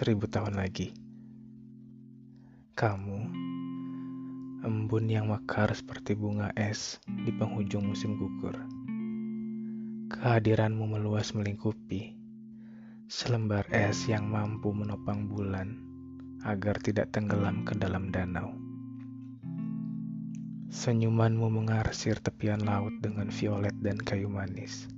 [0.00, 0.96] seribu tahun lagi.
[2.72, 3.20] Kamu,
[4.64, 8.56] embun yang mekar seperti bunga es di penghujung musim gugur.
[10.08, 12.16] Kehadiranmu meluas melingkupi
[13.12, 15.76] selembar es yang mampu menopang bulan
[16.48, 18.56] agar tidak tenggelam ke dalam danau.
[20.72, 24.88] Senyumanmu mengarsir tepian laut dengan violet dan kayu manis.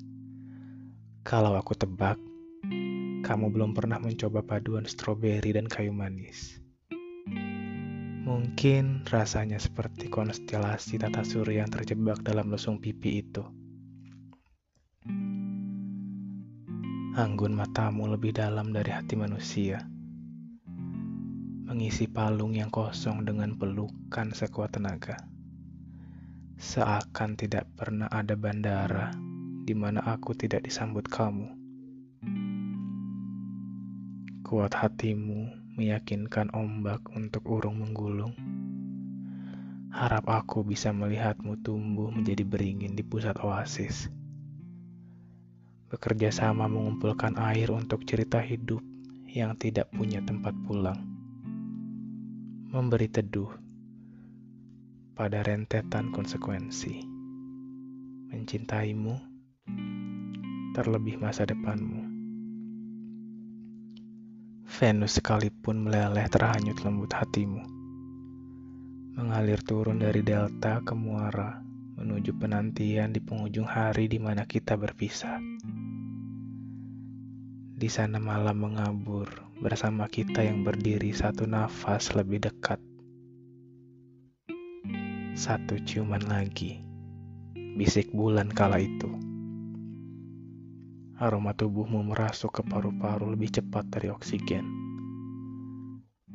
[1.26, 2.22] Kalau aku tebak,
[3.32, 6.60] kamu belum pernah mencoba paduan stroberi dan kayu manis.
[8.28, 13.40] Mungkin rasanya seperti konstelasi tata surya yang terjebak dalam lesung pipi itu.
[17.16, 19.80] Anggun matamu lebih dalam dari hati manusia.
[21.72, 25.16] Mengisi palung yang kosong dengan pelukan sekuat tenaga.
[26.60, 29.08] Seakan tidak pernah ada bandara
[29.64, 31.61] di mana aku tidak disambut kamu.
[34.52, 35.48] Kuat hatimu
[35.80, 38.36] meyakinkan ombak untuk urung menggulung.
[39.88, 44.12] Harap aku bisa melihatmu tumbuh menjadi beringin di pusat oasis.
[45.88, 48.84] Bekerja sama mengumpulkan air untuk cerita hidup
[49.24, 51.00] yang tidak punya tempat pulang.
[52.68, 53.56] Memberi teduh
[55.16, 57.00] pada rentetan konsekuensi.
[58.28, 59.16] Mencintaimu
[60.76, 62.11] terlebih masa depanmu.
[64.82, 67.62] Venus sekalipun meleleh terhanyut lembut hatimu.
[69.14, 71.62] Mengalir turun dari delta ke muara
[71.94, 75.38] menuju penantian di penghujung hari di mana kita berpisah.
[77.78, 79.30] Di sana malam mengabur
[79.62, 82.82] bersama kita yang berdiri satu nafas lebih dekat.
[85.38, 86.82] Satu ciuman lagi,
[87.78, 89.31] bisik bulan kala itu.
[91.22, 94.66] Aroma tubuhmu merasuk ke paru-paru lebih cepat dari oksigen.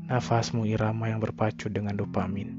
[0.08, 2.56] Nafasmu irama yang berpacu dengan dopamin.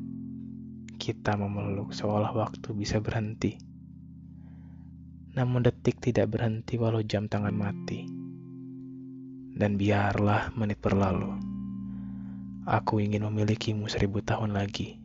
[1.00, 3.56] Kita memeluk seolah waktu bisa berhenti.
[5.40, 8.04] Namun detik tidak berhenti walau jam tangan mati.
[9.56, 11.32] Dan biarlah menit berlalu.
[12.68, 15.00] Aku ingin memilikimu seribu tahun lagi.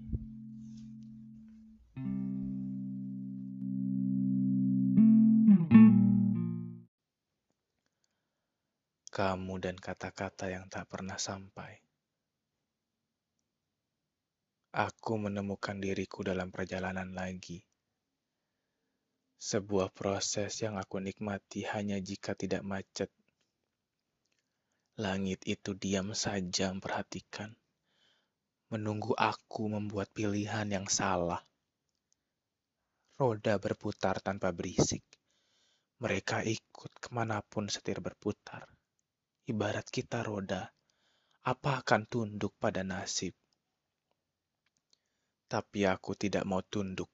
[9.13, 11.77] Kamu dan kata-kata yang tak pernah sampai.
[14.73, 17.61] Aku menemukan diriku dalam perjalanan lagi.
[19.37, 23.13] Sebuah proses yang aku nikmati hanya jika tidak macet.
[24.97, 27.53] Langit itu diam saja memperhatikan,
[28.73, 31.45] menunggu aku membuat pilihan yang salah.
[33.21, 35.05] Roda berputar tanpa berisik.
[36.01, 38.65] Mereka ikut ke mana pun setir berputar
[39.43, 40.71] ibarat kita roda,
[41.43, 43.35] apa akan tunduk pada nasib?
[45.51, 47.11] Tapi aku tidak mau tunduk.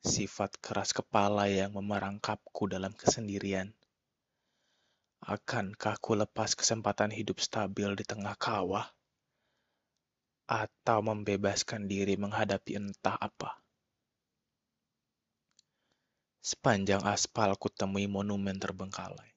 [0.00, 3.76] Sifat keras kepala yang memerangkapku dalam kesendirian.
[5.20, 8.88] Akankah ku lepas kesempatan hidup stabil di tengah kawah?
[10.48, 13.60] Atau membebaskan diri menghadapi entah apa?
[16.40, 19.36] Sepanjang aspal ku temui monumen terbengkalai.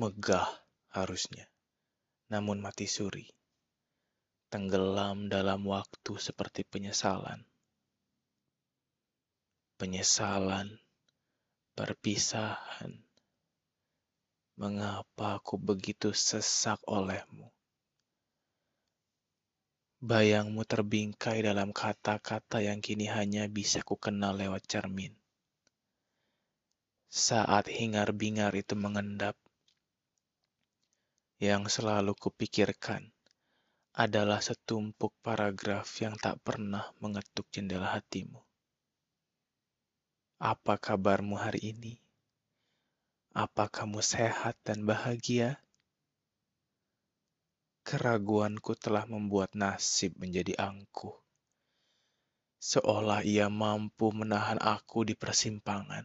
[0.00, 0.48] Megah
[0.90, 1.46] harusnya,
[2.30, 3.30] namun mati suri,
[4.50, 7.46] tenggelam dalam waktu seperti penyesalan.
[9.78, 10.76] Penyesalan,
[11.78, 13.00] perpisahan.
[14.60, 17.48] Mengapa aku begitu sesak olehmu?
[20.04, 25.12] Bayangmu terbingkai dalam kata-kata yang kini hanya bisa ku kenal lewat cermin.
[27.08, 29.36] Saat hingar-bingar itu mengendap,
[31.40, 33.08] yang selalu kupikirkan
[33.96, 38.44] adalah setumpuk paragraf yang tak pernah mengetuk jendela hatimu.
[40.36, 41.96] Apa kabarmu hari ini?
[43.32, 45.64] Apa kamu sehat dan bahagia?
[47.88, 51.16] Keraguanku telah membuat nasib menjadi angkuh.
[52.60, 56.04] Seolah ia mampu menahan aku di persimpangan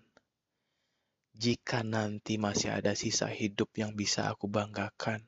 [1.35, 5.19] jika nanti masih ada sisa hidup yang bisa aku banggakan,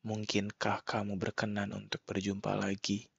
[0.00, 3.12] mungkinkah kamu berkenan untuk berjumpa lagi?